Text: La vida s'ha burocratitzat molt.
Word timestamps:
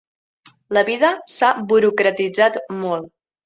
La 0.77 0.83
vida 0.87 1.11
s'ha 1.35 1.53
burocratitzat 1.75 2.61
molt. 2.83 3.17